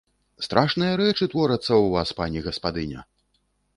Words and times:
Страшныя 0.45 0.93
рэчы 1.01 1.29
творацца 1.35 1.67
ў 1.67 1.93
вас, 1.99 2.09
пані 2.23 2.39
гаспадыня! 2.49 2.99